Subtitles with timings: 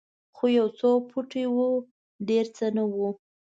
[0.35, 1.69] خو یو څو پوټي وو
[2.29, 3.09] ډېر څه نه وو.